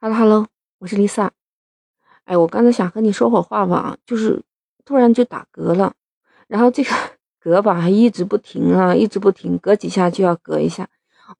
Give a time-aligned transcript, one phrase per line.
[0.00, 0.46] Hello，Hello，
[0.78, 1.30] 我是 Lisa。
[2.24, 4.40] 哎，我刚才想和你说会话吧，就是
[4.84, 5.92] 突然就打嗝了，
[6.46, 6.90] 然后这个
[7.42, 10.88] 嗝吧还一直不停啊，一直不停，隔几下就要嗝一下。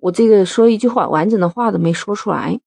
[0.01, 2.59] 我这个说一句话完整的话都没说出来，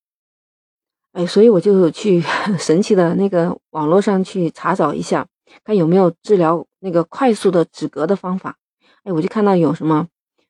[1.12, 2.22] 哎，所以我就去
[2.58, 5.26] 神奇的那个网络上去查找一下，
[5.62, 8.56] 看有没有治疗那个快速的止嗝的方法。
[9.04, 10.08] 哎，我就看到有什么，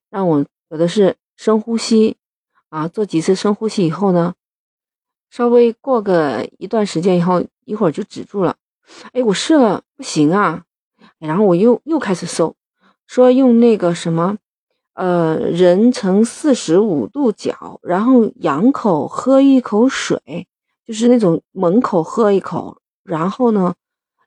[0.08, 2.16] 让我有的是深呼吸
[2.68, 4.34] 啊，做几次深呼吸以后呢。
[5.32, 8.54] 稍微过个一段时间以后，一会儿就止住了。
[9.12, 10.64] 哎，我试了不行啊，
[11.18, 12.54] 然后我又又开始搜，
[13.06, 14.36] 说用那个什么，
[14.92, 20.46] 呃，人呈四十五度角，然后仰口喝一口水，
[20.84, 23.74] 就是那种猛口喝一口，然后呢，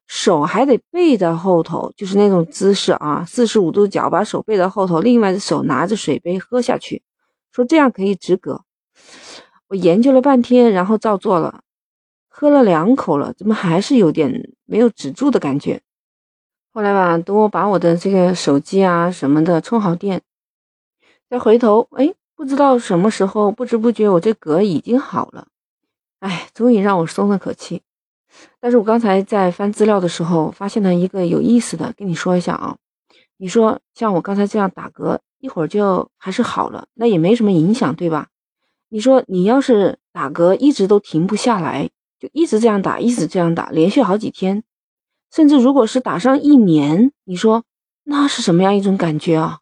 [0.07, 7.03] 手还得背在后头，就是那种姿势啊，四十五度角，把手背在后头，另外的手拿着水杯喝下去，
[7.51, 8.61] 说这样可以止嗝。
[9.67, 11.61] 我研究了半天，然后照做了，
[12.29, 15.81] 喝了两口了，怎么还是有点没有止住的感觉？
[16.71, 20.21] 后来吧，等我把我的这个手机啊什么的充好电，
[21.29, 25.47] 再回头，哎，不知道什么时候，不知不觉我这嗝已经好了，
[26.19, 27.81] 哎，终于让我松了口气。
[28.59, 32.75] 但是我刚才在翻资料的时候，发现了一个有意思的，跟你说一下啊。
[33.37, 38.27] 你说像我刚才这样打嗝，一会儿就还是好了，那也没什么影响，对吧？
[38.95, 44.63] 你说你要是打嗝一直都停不下来，就一直这样打，一直这样打，连续好几天，
[45.29, 47.65] 甚至如果是打上一年，你说
[48.05, 49.59] 那是什么样一种感觉啊？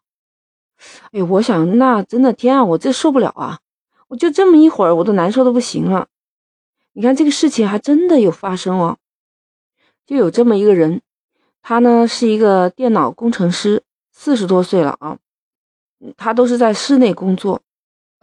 [1.10, 3.58] 哎，我想那真的天啊，我这受不了啊！
[4.06, 6.06] 我就这么一会儿，我都难受的不行了。
[6.92, 8.98] 你看这个事情还真的有发生哦，
[10.06, 11.02] 就有这么一个人，
[11.60, 13.82] 他呢是一个电脑工程师，
[14.12, 15.18] 四十多岁了啊，
[16.16, 17.60] 他都是在室内工作。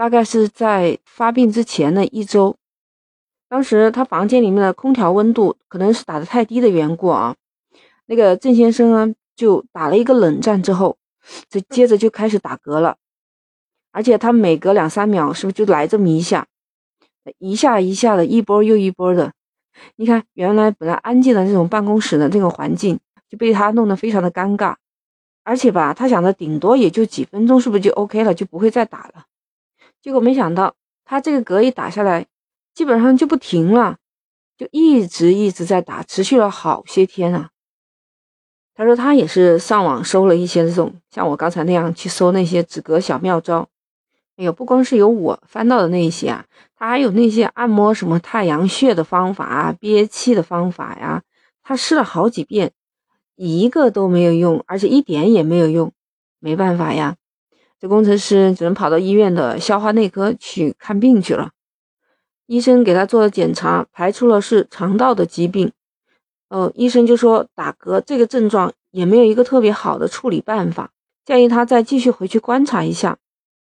[0.01, 2.57] 大概是在发病之前的一周，
[3.47, 7.35] 当时他房间里面的空调温度可能是打的太低的缘故啊。
[8.07, 10.97] 那个郑先生呢，就打了一个冷战之后，
[11.47, 12.97] 这接着就开始打嗝了，
[13.91, 16.47] 而且他每隔两三秒是不是就来这么一下，
[17.37, 19.33] 一下一下的，一波又一波的。
[19.97, 24.77] 你看，原来本来安静的这种办公室的这种环境，就被他弄得非常的尴尬。
[25.43, 29.25] 而且吧，他想着顶多也就几分钟，是不是就 OK 了，就不会再打了。
[30.01, 30.75] 结果没想到，
[31.05, 32.25] 他这个嗝一打下来，
[32.73, 33.97] 基本上就不停了，
[34.57, 37.49] 就一直一直在打，持续了好些天啊。
[38.73, 43.67] 他说他也是上网搜了一些这种像我刚才那样去搜那些止嗝小妙招。
[44.37, 46.45] 哎呦，不光是有我翻到的那些啊，
[46.75, 51.21] 他还有那些按摩什么太阳穴的方法啊，憋气的方法呀，
[51.61, 52.71] 他试了好几遍，
[53.35, 55.91] 一个都没有用，而且一点也没有用，
[56.39, 57.17] 没办法呀。
[57.81, 61.49] 这工程师只能跑到医院的消化内科去看病去了。
[62.45, 65.71] 医生给他做了检查，排除了是肠道的疾病。
[66.49, 70.91] 呃，医生就说打嗝这个症状也没有一个特别好的处理办法，
[71.25, 73.17] 建议他再继续回去观察一下。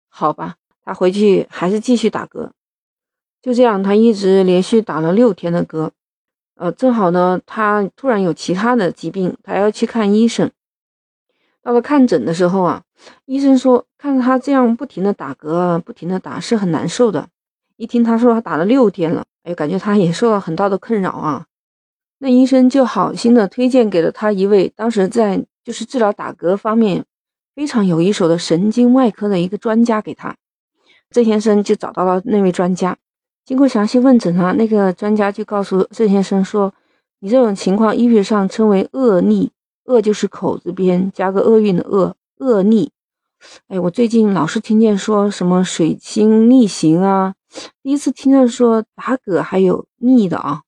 [0.09, 2.49] 好吧，他回去还是继续打嗝。
[3.41, 5.91] 就这样，他一直连续打了六天的嗝。
[6.55, 10.51] 呃，正好呢，他突然有其他的疾病，他要去看医生。
[11.63, 12.83] 到了看诊的时候啊，
[13.25, 17.29] 医生说看他这样不停的打嗝，不停的打是很难受的。
[17.77, 21.45] 一听他说他打了六天了，哎，感觉他也受到很大的困扰啊。
[22.19, 27.05] 那医生就好心的推荐给了他一位当时在就是治疗打嗝方面
[27.55, 30.35] 非常有一手的神经外科的一个专家给他。
[31.09, 32.97] 郑先生就找到了那位专家，
[33.45, 36.73] 经过详细问诊啊，那个专家就告诉郑先生说，
[37.19, 39.51] 你这种情况医学上称为恶逆。
[39.85, 42.91] 恶就是口字边加个厄运的厄，恶逆。
[43.67, 47.35] 哎，我最近老是听见说什么水星逆行啊，
[47.81, 50.61] 第一次听到说打嗝还有逆的啊。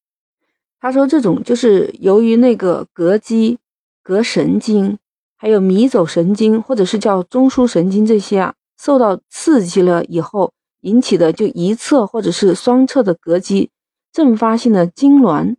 [0.80, 3.58] 他说这种就是由于那个膈肌、
[4.04, 4.98] 膈神经，
[5.38, 10.52] 还有迷走神经或者是叫中枢神经这些啊，受到刺激了以后
[10.82, 13.72] 引起的，就一侧或者是双侧的膈肌
[14.12, 15.56] 阵发性的痉挛。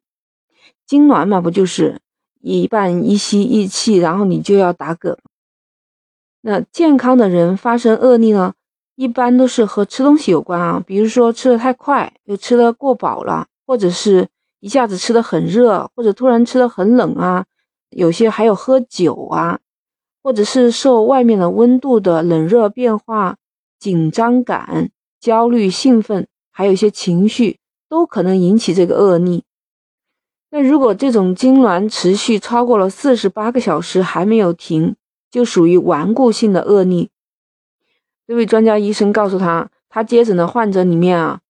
[0.87, 1.99] 痉挛嘛，不就是？
[2.55, 5.17] 一半一吸一气，然后你就要打嗝。
[6.43, 8.55] 那健康的人发生恶逆呢，
[8.95, 14.29] 一般都是和吃东西有关啊，比如说吃的太快，又吃的过饱了，或者是
[14.61, 17.47] 一下子吃的很热，或者突然吃的很冷啊。
[17.91, 19.59] 有些还有喝酒啊，
[20.23, 23.39] 或者是受外面的温度的冷热变化、
[23.81, 27.59] 紧张感、焦虑、兴奋，还有一些情绪，
[27.89, 29.43] 都可能引起这个恶逆。
[30.51, 34.97] 那如果这种痉挛持续超过了四十八个小时还没有停，
[35.31, 37.11] 就属于顽固性的恶逆。
[38.27, 41.41] 这位专家医生告诉他，他接诊的患者里面啊，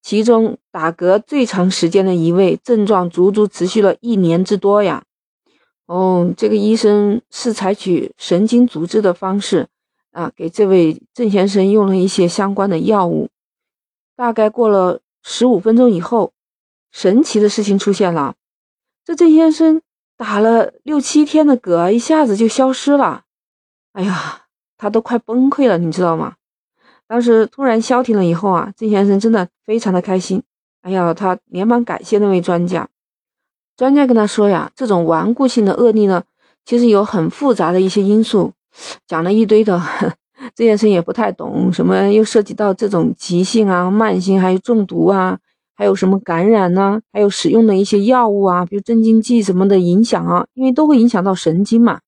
[0.00, 5.04] 其中打嗝最长时间的一位，症状足足持续了一年之多呀。
[5.86, 9.68] 哦，这个医生是采取神经阻滞的方式
[10.12, 13.28] 啊，给这位郑先生用了一些相关的药物。
[14.16, 16.32] 大概过了十五分钟以后，
[16.96, 18.36] 神奇的事情出现了，
[19.04, 19.82] 这郑先生
[20.16, 23.24] 打了六七天的嗝，一下子就消失了。
[23.92, 24.44] 哎呀，
[24.78, 26.36] 他都快崩溃了，你知道吗？
[27.06, 30.42] 当时突然消停了以后啊，郑先生真的非常的开心。
[30.80, 32.88] 哎呀，他连忙感谢那位专家。
[33.76, 36.24] 专家跟他说呀，这种顽固性的恶逆呢，
[36.64, 38.54] 其实有很复杂的一些因素，
[39.06, 39.78] 讲了一堆的。
[40.56, 45.38] 郑先生也不太懂，什么又涉及到这种急性啊、慢性，还有中毒啊，
[45.76, 47.00] 还有什么感染呢？
[47.12, 52.00] 还有使用的一些药物啊，比如镇静剂什么的影响啊，因为都会影响到神经嘛。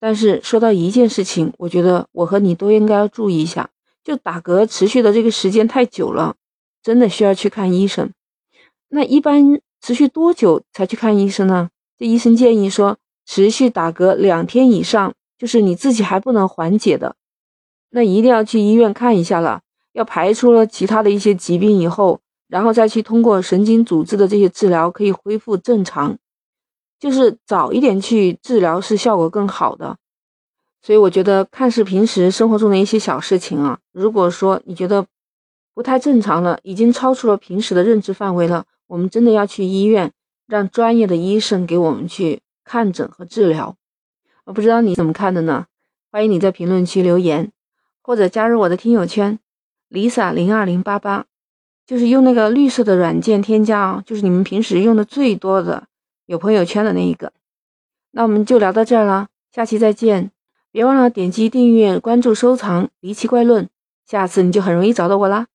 [0.00, 3.70] 但是说到一件事情，我觉得我和你都应该要注意一下。
[4.04, 6.36] 就打嗝持续的这个时间太久了，
[6.82, 8.10] 真的需要去看医生。
[8.88, 11.68] 那一般持续多久才去看医生呢？
[11.98, 12.96] 这医生建议说，
[13.26, 17.16] 持续打嗝两天以上，就是你自己还不能缓解的，
[17.90, 19.60] 那一定要去医院看一下了。
[19.92, 26.18] 要排除了其他的一些疾病以后，然后再去通过神经组织的这些治疗，可以恢复正常。
[26.98, 29.96] 就是早一点去治疗是效果更好的。
[30.82, 35.06] 所以我觉得，看似平时生活中的一些小事情啊，如果说你觉得
[35.74, 40.12] 不太正常了，已经超出了平时的认知范围了，我们真的要去医院，
[40.46, 43.76] 让专业的医生给我们去看诊和治疗。
[44.44, 45.66] 我不知道你怎么看的呢？
[46.10, 47.52] 欢迎你在评论区留言，
[48.00, 49.38] 或者加入我的听友圈
[49.90, 51.26] ，Lisa 零二零八八，
[51.88, 55.84] 就是用那个绿色的软件添加啊，就是你们平时用的最多的
[56.26, 57.32] 有朋友圈的那一个。
[58.10, 60.30] 那我们就聊到这儿了，下期再见。
[60.70, 63.64] 别忘了点击订阅、关注、收藏《离奇怪论》，
[64.06, 65.46] 下次你就很容易找到我啦。